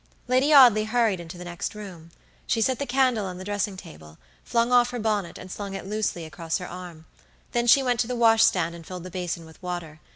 [0.27, 2.09] Lady Audley hurried into the next room.
[2.47, 5.85] She set the candle on the dressing table, flung off her bonnet and slung it
[5.85, 7.05] loosely across her arm;
[7.51, 9.99] then she went to the wash stand and filled the basin with water.